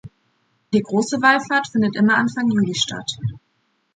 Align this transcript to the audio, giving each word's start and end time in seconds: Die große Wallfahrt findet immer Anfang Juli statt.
Die 0.73 0.81
große 0.81 1.21
Wallfahrt 1.21 1.67
findet 1.71 1.95
immer 1.95 2.15
Anfang 2.17 2.49
Juli 2.49 2.73
statt. 2.73 3.11